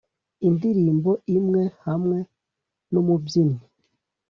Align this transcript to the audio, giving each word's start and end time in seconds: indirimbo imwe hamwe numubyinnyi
indirimbo 0.47 1.11
imwe 1.37 1.63
hamwe 1.85 2.17
numubyinnyi 2.91 3.63